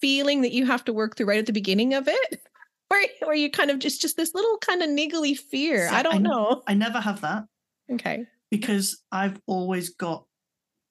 [0.00, 2.42] feeling that you have to work through right at the beginning of it.
[2.90, 5.88] Where, where you kind of just just this little kind of niggly fear.
[5.88, 6.62] I I don't kn- know.
[6.66, 7.44] I never have that
[7.92, 8.26] Okay.
[8.50, 10.24] because I've always got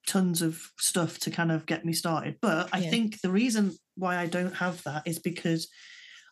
[0.08, 2.38] tons of stuff to kind of get me started.
[2.42, 2.90] But I Yeah.
[2.90, 5.68] think the reason why I don't have that is because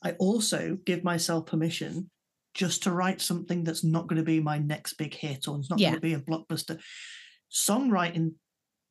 [0.03, 2.09] I also give myself permission
[2.53, 5.69] just to write something that's not going to be my next big hit or it's
[5.69, 5.89] not Yeah.
[5.89, 6.79] going to be a blockbuster.
[7.51, 8.35] Songwriting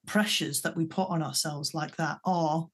[0.06, 2.68] pressures that we put on ourselves like that are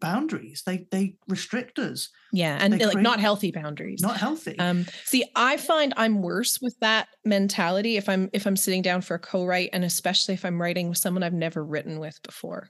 [0.00, 0.62] boundaries.
[0.66, 2.08] They they restrict us.
[2.32, 4.00] Yeah, and They like not healthy boundaries.
[4.02, 4.58] Not healthy.
[4.58, 9.00] Um, see, I find I'm worse with that mentality if I'm if I'm sitting down
[9.02, 12.68] for a co-write, and especially if I'm writing with someone I've never written with before,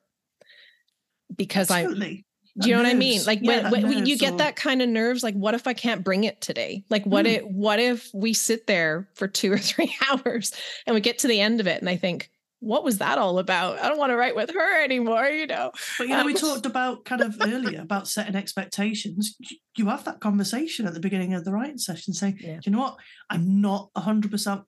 [1.36, 3.20] because I, do you know what I mean?
[3.26, 5.74] Like Yeah, when, when you get or- that kind of nerves, like what if I
[5.74, 6.84] can't bring it today?
[6.88, 7.38] Like what Mm.
[7.38, 10.52] if what if we sit there for two or three hours
[10.86, 13.38] and we get to the end of it, and I think, what was that all
[13.38, 13.78] about?
[13.80, 15.72] I don't want to write with her anymore, you know.
[15.98, 19.36] But you know, we Um, talked about kind of earlier about setting expectations.
[19.76, 22.54] You have that conversation at the beginning of the writing session, saying, Yeah.
[22.56, 22.96] "Do you know what?
[23.30, 24.62] I'm not hundred percent,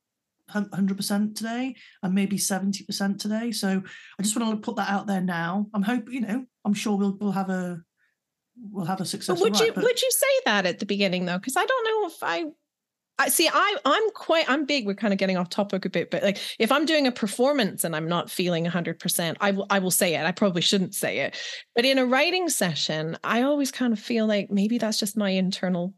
[0.48, 1.76] hundred percent today.
[2.02, 3.52] I'm maybe seventy percent today.
[3.52, 3.82] So
[4.18, 5.68] I just want to put that out there now.
[5.74, 7.80] I'm hoping, you know, I'm sure we'll we'll have a
[8.70, 9.42] we'll have a But successful.
[9.44, 11.38] would you but would you say that at the beginning though?
[11.38, 12.44] Because I don't know if I.
[13.18, 13.48] I see.
[13.52, 14.48] I I'm quite.
[14.48, 14.86] I'm big.
[14.86, 17.84] We're kind of getting off topic a bit, but like if I'm doing a performance
[17.84, 19.66] and I'm not feeling 100, percent I will.
[19.70, 20.24] I will say it.
[20.24, 21.36] I probably shouldn't say it,
[21.74, 25.30] but in a writing session, I always kind of feel like maybe that's just my
[25.30, 25.94] internal.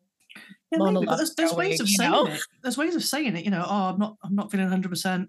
[0.73, 2.27] Yeah, maybe, monologue there's, there's ways of saying know?
[2.27, 2.41] it.
[2.63, 3.45] There's ways of saying it.
[3.45, 4.89] You know, oh, I'm not, I'm not feeling 100.
[4.89, 5.29] percent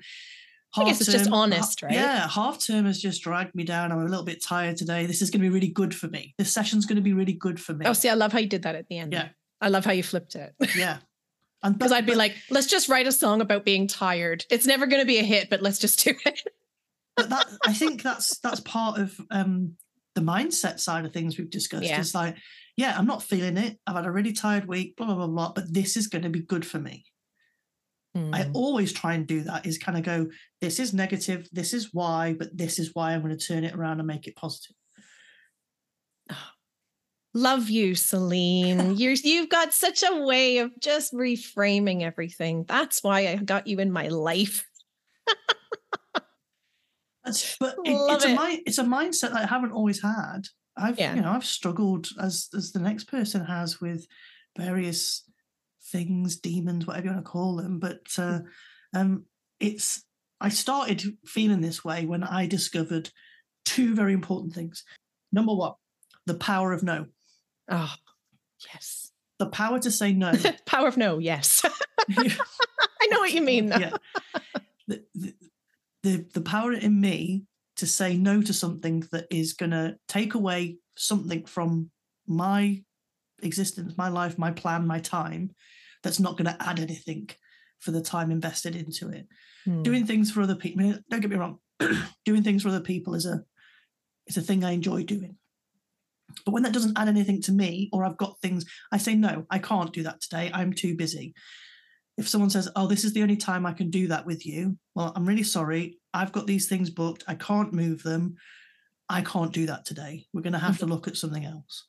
[0.78, 1.92] I guess it's just honest, right?
[1.92, 3.92] Yeah, half term has just dragged me down.
[3.92, 5.06] I'm a little bit tired today.
[5.06, 6.34] This is going to be really good for me.
[6.38, 7.86] This session's going to be really good for me.
[7.86, 9.12] Oh, see, I love how you did that at the end.
[9.12, 9.30] Yeah.
[9.60, 10.56] I love how you flipped it.
[10.78, 10.98] yeah,
[11.64, 14.46] Because I'd be like, let's just write a song about being tired.
[14.50, 16.42] It's never going to be a hit, but let's just do it.
[17.16, 19.76] but that I think that's that's part of um
[20.16, 21.84] the mindset side of things we've discussed.
[21.86, 22.00] Yeah.
[22.00, 22.36] It's like,
[22.76, 23.78] yeah, I'm not feeling it.
[23.86, 25.52] I've had a really tired week, blah blah blah blah.
[25.54, 27.06] But this is going to be good for me.
[28.14, 28.52] I Mm.
[28.56, 29.66] always try and do that.
[29.66, 31.48] Is kind of go, this is negative.
[31.54, 34.28] This is why, but this is why I'm going to turn it around and make
[34.28, 34.76] it positive.
[37.34, 38.96] Love you, Celine.
[38.98, 42.66] You're you've got such a way of just reframing everything.
[42.68, 44.68] That's why I got you in my life.
[47.24, 48.40] That's, but it, it's a it.
[48.40, 50.48] mi- it's a mindset that I haven't always had.
[50.76, 51.14] I've Yeah.
[51.16, 54.08] you know I've struggled as as the next person has with
[54.58, 55.24] various
[55.92, 57.80] things, demons, whatever you want to call them.
[57.80, 58.40] But uh,
[58.94, 59.26] um,
[59.60, 60.04] it's
[60.40, 63.12] I started feeling this way when I discovered
[63.66, 64.84] two very important things.
[65.32, 65.74] Number one,
[66.26, 67.06] the power of no,
[67.70, 67.94] Oh,
[68.74, 69.12] yes.
[69.40, 70.34] the power to say no.
[70.66, 71.64] Power of no, yes.
[72.10, 73.68] I know what you mean.
[73.68, 73.78] Though.
[73.78, 73.94] yeah.
[74.88, 75.34] The, the,
[76.04, 77.46] the the power in me
[77.78, 81.92] to say no to something that is going to take away something from
[82.28, 82.84] my
[83.42, 85.52] existence, my life, my plan, my time,
[86.04, 87.30] that's not going to add anything
[87.80, 89.28] for the time invested into it.
[89.66, 89.84] Hmm.
[89.84, 90.82] Doing things for other people.
[90.82, 91.60] I mean, don't get me wrong.
[92.26, 93.44] doing things for other people is a
[94.28, 95.38] is a thing I enjoy doing.
[96.46, 99.46] But when that doesn't add anything to me, or I've got things, I say no,
[99.50, 100.52] I can't do that today.
[100.54, 101.34] I'm too busy
[102.18, 104.78] if someone says, "Oh, this is the only time I can do that with you,"
[104.96, 105.98] well, I'm really sorry.
[106.14, 107.24] I've got these things booked.
[107.28, 108.36] I can't move them.
[109.10, 110.26] I can't do that today.
[110.34, 111.86] We're going to have to look at something else.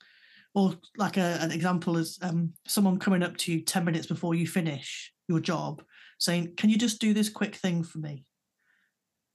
[0.55, 4.35] Or like a, an example is um, someone coming up to you ten minutes before
[4.35, 5.83] you finish your job,
[6.19, 8.25] saying, "Can you just do this quick thing for me?"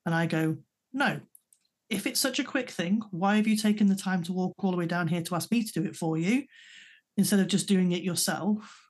[0.06, 0.58] And I go,
[0.93, 1.22] "No."
[1.89, 4.71] If it's such a quick thing, why have you taken the time to walk all
[4.71, 6.43] the way down here to ask me to do it for you
[7.15, 8.84] instead of just doing it yourself?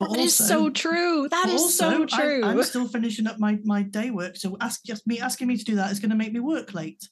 [0.00, 1.28] But That is so also- true.
[1.30, 2.44] That is so also, I- true.
[2.44, 5.64] I'm still finishing up my my day work, so ask just me asking me to
[5.64, 7.08] do that is going to make me work late,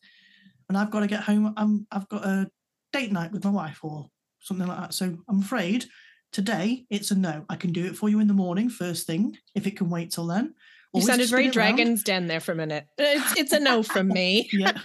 [0.69, 1.53] and I've got to get home.
[1.57, 2.51] I'm I've got a
[2.93, 4.95] date night with my wife or something like that.
[4.95, 5.87] So I'm afraid
[6.31, 7.47] today it's a no.
[7.49, 10.11] I can do it for you in the morning, first thing, if it can wait
[10.13, 10.55] till then.
[10.95, 11.49] You sounded very.
[11.49, 12.87] Dragon's Den there for a minute.
[12.99, 14.49] It's, it's a no from me.
[14.53, 14.79] yeah.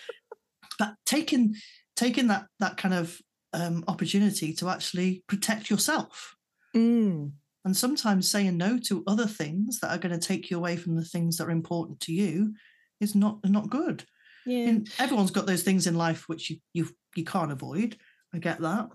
[0.78, 1.54] but taking
[1.96, 3.20] taking that that kind of
[3.52, 6.36] um, opportunity to actually protect yourself
[6.74, 7.32] Mm.
[7.64, 10.96] And sometimes saying no to other things that are going to take you away from
[10.96, 12.54] the things that are important to you
[13.00, 14.04] is not not good.
[14.46, 14.68] Yeah.
[14.68, 17.96] And everyone's got those things in life which you you you can't avoid.
[18.34, 18.88] I get that.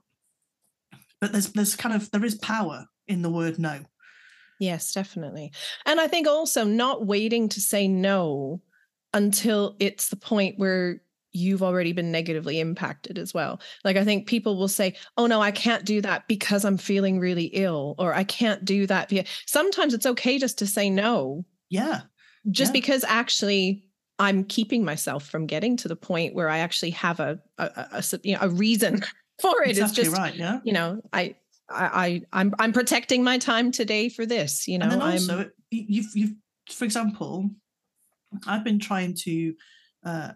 [1.22, 3.82] But there's there's kind of there is power in the word no.
[4.64, 5.52] Yes, definitely.
[5.86, 8.62] And I think also not waiting to say no
[9.14, 11.02] until it's the point where
[11.34, 13.60] you've already been negatively impacted as well.
[13.84, 17.20] Like I think people will say, "Oh no, I can't do that because I'm feeling
[17.20, 19.12] really ill," or "I can't do that."
[19.46, 21.44] Sometimes it's okay just to say no.
[21.70, 22.02] Yeah.
[22.50, 22.80] Just Yeah.
[22.80, 23.84] because actually
[24.20, 28.34] I'm keeping myself from getting to the point where I actually have a a you
[28.36, 29.02] know, a reason
[29.42, 29.72] for it.
[29.72, 30.36] It's exactly just right.
[30.36, 30.60] Yeah.
[30.64, 31.36] you know I.
[31.74, 34.86] I, I I'm I'm protecting my time today for this, you know.
[34.86, 36.36] and then also, I'm you've you've
[36.70, 37.50] for example,
[38.48, 39.54] I've been trying to
[40.06, 40.32] uh,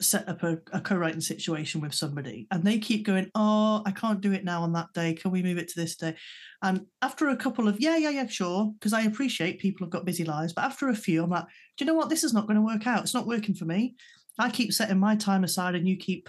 [0.00, 4.20] set up a, a co-writing situation with somebody, and they keep going, "Oh, I can't
[4.20, 5.14] do it now on that day.
[5.14, 6.14] Can we move it to this day?"
[6.62, 10.04] And after a couple of yeah, yeah, yeah, sure, because I appreciate people have got
[10.04, 11.44] busy lives, but after a few, I'm like,
[11.76, 12.08] do you know what?
[12.08, 13.02] This is not going to work out.
[13.02, 13.96] It's not working for me.
[14.38, 16.28] I keep setting my time aside, and you keep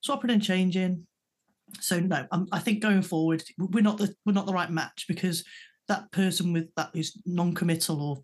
[0.00, 1.06] swapping and changing.
[1.80, 5.06] So no, i I think going forward, we're not the we're not the right match
[5.08, 5.44] because
[5.88, 8.22] that person with that is non-committal or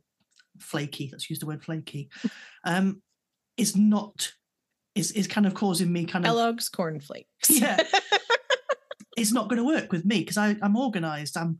[0.61, 2.09] flaky let's use the word flaky
[2.65, 3.03] um
[3.57, 4.33] is not
[4.95, 7.29] is is kind of causing me kind of Kellogg's cornflakes.
[7.49, 7.83] yeah.
[9.17, 11.37] It's not going to work with me because i'm organized.
[11.37, 11.57] I'm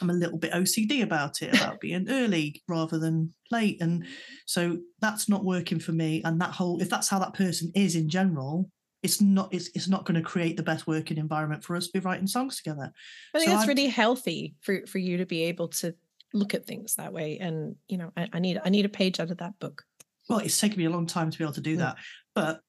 [0.00, 3.82] i'm a little bit ocd about it about being early rather than late.
[3.82, 4.06] And
[4.46, 6.22] so that's not working for me.
[6.24, 8.70] And that whole if that's how that person is in general
[9.02, 11.92] it's not it's, it's not going to create the best working environment for us to
[11.92, 12.92] be writing songs together
[13.34, 15.94] I think So it's I'd- really healthy for for you to be able to
[16.34, 17.38] look at things that way.
[17.38, 19.82] And you know, I, I need I need a page out of that book.
[20.28, 21.78] well, it's taken me a long time to be able to do Mm.
[21.78, 21.96] that.
[22.34, 22.60] But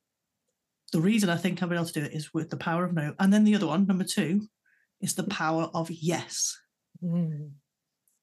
[0.93, 2.93] the reason I think I've been able to do it is with the power of
[2.93, 3.13] no.
[3.19, 4.47] And then the other one, number two,
[5.01, 6.57] is the power of yes.
[7.03, 7.51] Mm.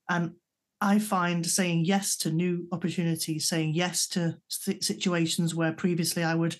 [0.09, 0.33] And
[0.81, 6.57] I find saying yes to new opportunities, saying yes to situations where previously I would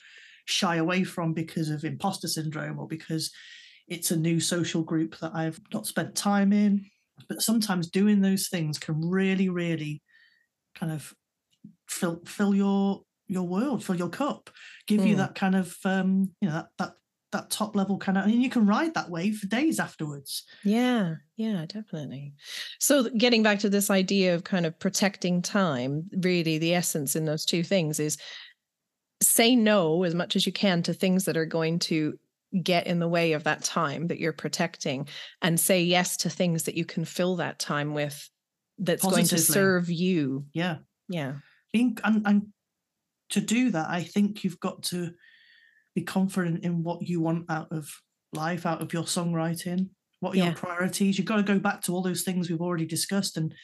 [0.47, 3.33] shy away from because of imposter syndrome or because
[3.89, 6.87] it's a new social group that I've not spent time in.
[7.29, 10.03] But sometimes doing those things can really, really
[10.75, 11.15] kind of
[11.89, 14.51] fill fill your your world, fill your cup,
[14.87, 15.19] give you Mm.
[15.19, 16.93] that kind of um, you know, that that
[17.33, 20.45] that top level kind of I and you can ride that wave for days afterwards.
[20.63, 22.35] Yeah, yeah, definitely.
[22.81, 27.25] So getting back to this idea of kind of protecting time, really the essence in
[27.25, 28.19] those two things is
[29.23, 32.19] say no as much as you can to things that are going to
[32.63, 35.09] get in the way of that time that you're protecting
[35.43, 38.31] and say yes to things that you can fill that time with
[38.79, 40.45] that's going to serve you.
[40.53, 40.77] Yeah.
[41.09, 41.35] Yeah.
[41.73, 42.47] being and, and
[43.31, 45.13] to do that i think you've got to
[45.95, 47.89] be confident in what you want out of
[48.33, 49.89] life out of your songwriting
[50.21, 50.45] what are Yeah.
[50.47, 53.55] your priorities you've got to go back to all those things we've already discussed and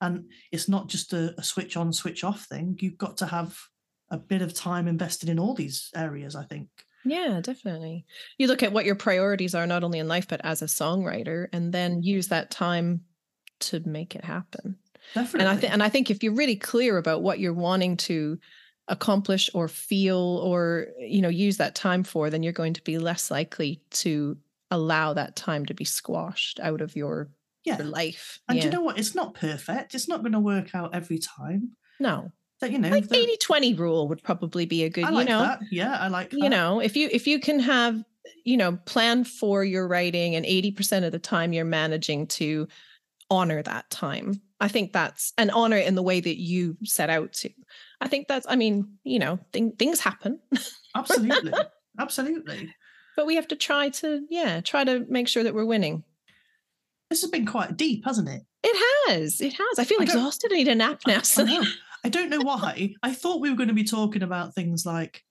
[0.00, 3.56] and it's not just a, a switch on switch off thing you've got to have
[4.12, 6.68] a bit of time invested in all these areas i think
[7.04, 8.06] Yeah, definitely.
[8.38, 11.48] You look at what your priorities are, not only in life, but as a songwriter,
[11.52, 13.00] and then use that time
[13.60, 14.76] to make it happen.
[15.14, 17.96] definitely And I think, and I think if you're really clear about what you're wanting
[18.08, 18.38] to
[18.88, 22.98] accomplish or feel or you know use that time for, then you're going to be
[22.98, 24.36] less likely to
[24.70, 27.30] allow that time to be squashed out of your
[27.64, 28.40] yeah your life.
[28.48, 28.64] and yeah.
[28.64, 32.32] you know what it's not perfect it's not going to work out every time no,
[32.62, 35.14] that you know like the- 80 20 rule would probably be a good, I you
[35.14, 35.60] like know, that.
[35.70, 36.38] yeah i like that.
[36.38, 38.02] you know if you if you can have
[38.44, 42.66] you know plan for your writing and 80% of the time you're managing to
[43.30, 44.40] honor that time.
[44.60, 47.50] I think that's and honor in the way that you set out to.
[48.00, 50.40] I think that's i mean you know thing, things happen.
[50.94, 51.52] Absolutely.
[51.98, 52.74] Absolutely.
[53.16, 56.04] But we have to try to yeah try to make sure that we're winning.
[57.10, 58.42] This has been quite deep hasn't it?
[58.64, 59.40] It has.
[59.40, 59.78] It has.
[59.78, 60.52] I feel I exhausted.
[60.52, 61.64] I need a nap now know.
[62.04, 62.94] I don't know why.
[63.02, 65.22] I thought we were going to be talking about things like,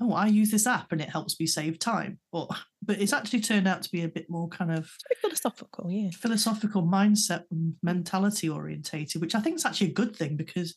[0.00, 2.18] oh, I use this app and it helps me save time.
[2.32, 2.48] Or,
[2.82, 6.82] but it's actually turned out to be a bit more kind of philosophical yeah philosophical
[6.82, 10.74] mindset and mentality orientated, which I think is actually a good thing because,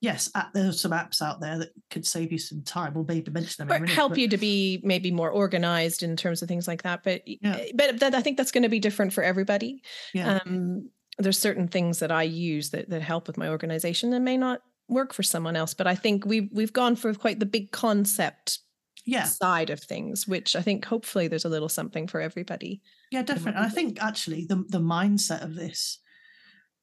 [0.00, 2.94] yes, there's some apps out there that could save you some time.
[2.94, 6.16] We'll maybe mention them or minute, help but- you to be maybe more organized in
[6.16, 7.58] terms of things like that but Yeah.
[7.74, 9.82] but that, i think that's going to be different for everybody
[10.14, 10.38] Yeah.
[10.46, 10.88] um,
[11.20, 14.60] there's certain things that I use that that help with my organization that may not
[14.88, 15.74] work for someone else.
[15.74, 18.58] But I think we've we've gone for quite the big concept
[19.06, 19.24] yeah.
[19.24, 22.80] side of things, which I think hopefully there's a little something for everybody.
[23.10, 23.58] Yeah, definitely.
[23.58, 26.00] And I think actually the the mindset of this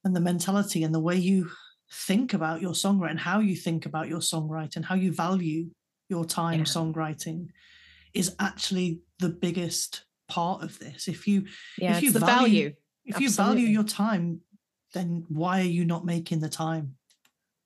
[0.04, 1.50] and the mentality and the way you
[1.92, 5.70] think about your songwriting, how you think about your songwriting, how you value
[6.10, 6.66] your time Yeah.
[6.66, 7.48] songwriting
[8.14, 11.08] is actually the biggest part of this.
[11.08, 11.46] If you
[11.78, 12.74] Yeah, If you value- value.
[13.08, 14.42] If you value your time,
[14.94, 16.96] then why are you not making the time?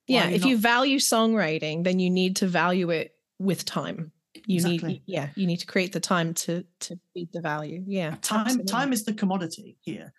[0.06, 3.64] Why yeah are if not- you value songwriting then you need to value it with
[3.64, 4.10] time
[4.46, 4.88] you Exactly.
[4.94, 8.40] need yeah you need to create the time to to feed the value yeah time
[8.40, 8.64] absolutely.
[8.64, 10.12] time is the commodity here.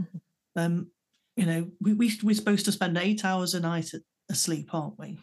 [0.00, 0.20] Mhm.
[0.56, 0.90] Um,
[1.36, 3.92] you know, we, we we're supposed to spend eight hours a night
[4.28, 5.18] asleep, aren't we?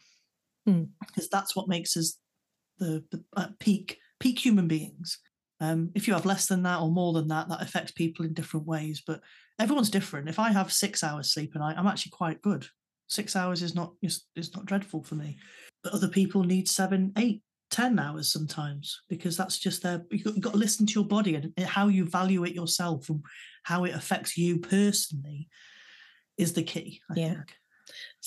[0.68, 0.88] Mm.
[1.06, 2.18] Because that's what makes us
[2.80, 5.20] the, the uh, peak peak human beings.
[5.60, 8.34] Um, if you have less than that or more than that, that affects people in
[8.34, 9.02] different ways.
[9.06, 9.22] But
[9.60, 10.30] everyone's different.
[10.30, 12.68] If I have six hours sleep a night, I'm actually quite good.
[13.08, 15.38] Six hours is not is, is not dreadful for me.
[15.84, 17.42] But other people need seven, eight,
[17.72, 20.06] ten hours sometimes because that's just their.
[20.12, 23.24] You've got, to listen to your body and how you value it yourself and
[23.64, 25.48] how it affects you personally
[26.38, 27.02] is the key.
[27.10, 27.34] I Yeah.
[27.36, 27.56] think.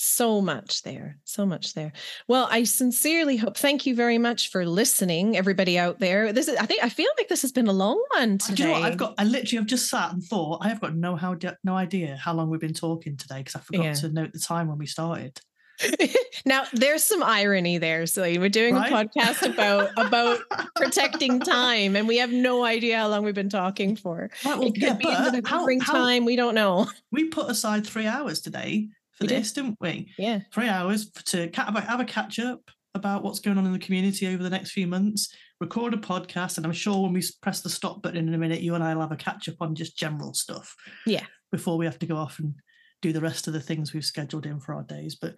[0.03, 1.91] So much there so much there
[2.27, 6.57] well i sincerely hope thank you very much for listening everybody out there this is
[6.57, 8.85] i think i feel like this has been a long one Do today you know?
[8.87, 9.13] I've got.
[9.19, 10.65] I literally have just sat and thought.
[10.65, 13.59] I have got no how no idea how long we've been talking today because I
[13.59, 13.93] forgot Yeah.
[13.93, 15.39] to note the time when we started.
[16.45, 18.91] now there's some irony there so we're doing Right?
[18.91, 20.39] a podcast about about
[20.75, 24.67] protecting time and we have no idea how long we've been talking for Right, well,
[24.67, 27.85] it could yeah, be into the how, how- time we don't know we put aside
[27.87, 28.89] three hours today
[29.21, 29.41] for We did.
[29.43, 30.11] this, didn't we?
[30.17, 32.61] yeah Three hours to have a- catch up
[32.93, 35.33] about what's going on in the community over the next few months.
[35.61, 38.61] Record a podcast, and I'm sure when we press the stop button in a minute,
[38.61, 40.75] you and I will have a catch up on just general stuff.
[41.05, 41.25] Yeah.
[41.51, 42.55] Before we have to go off and
[43.01, 45.35] do the rest of the things we've scheduled in for our days, but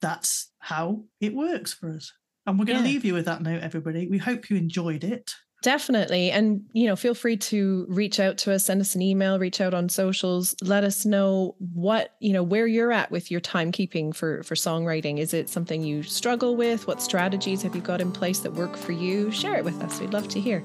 [0.00, 2.12] that's how it works for us.
[2.46, 2.92] And we're going to Yeah.
[2.94, 4.06] leave you with that note, everybody.
[4.08, 5.34] We hope you enjoyed it.
[5.60, 6.30] Definitely.
[6.30, 9.60] And, you know, feel free to reach out to us, send us an email, reach
[9.60, 14.14] out on socials, let us know what, you know, where you're at with your timekeeping
[14.14, 15.18] for for songwriting.
[15.18, 16.86] Is it something you struggle with?
[16.86, 19.32] What strategies have you got in place that work for you?
[19.32, 19.98] Share it with us.
[20.00, 20.62] We'd love to hear.